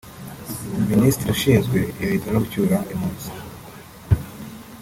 [0.91, 3.29] Minisitiri ushinzwe ibiza no gucyura impunzi